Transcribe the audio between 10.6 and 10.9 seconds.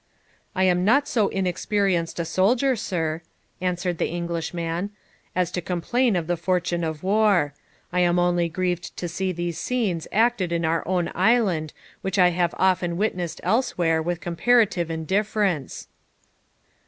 our